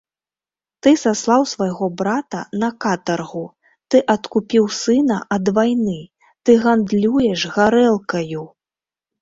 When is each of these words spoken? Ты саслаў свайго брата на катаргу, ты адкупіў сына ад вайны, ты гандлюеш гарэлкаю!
Ты 0.85 0.93
саслаў 1.01 1.43
свайго 1.49 1.85
брата 1.99 2.39
на 2.63 2.69
катаргу, 2.87 3.43
ты 3.89 3.97
адкупіў 4.15 4.65
сына 4.81 5.17
ад 5.37 5.45
вайны, 5.59 5.99
ты 6.47 6.51
гандлюеш 6.65 7.39
гарэлкаю! 7.61 8.43